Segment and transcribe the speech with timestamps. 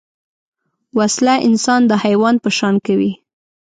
[0.97, 3.11] وسله انسان د حیوان په شان کوي